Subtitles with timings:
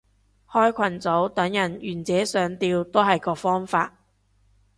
[0.49, 3.99] 開群組等人願者上釣都係個方法